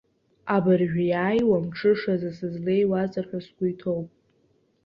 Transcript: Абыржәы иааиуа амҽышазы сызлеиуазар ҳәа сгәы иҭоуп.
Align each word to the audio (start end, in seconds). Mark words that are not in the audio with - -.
Абыржәы 0.55 1.03
иааиуа 1.11 1.55
амҽышазы 1.59 2.31
сызлеиуазар 2.37 3.25
ҳәа 3.29 3.39
сгәы 3.45 3.65
иҭоуп. 3.71 4.07